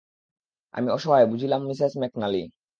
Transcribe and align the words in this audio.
আমি 0.73 0.87
অসহায় 0.91 1.25
বুঝলাম 1.25 1.61
মিসেস 1.67 1.93
ম্যাকনালি। 1.97 2.41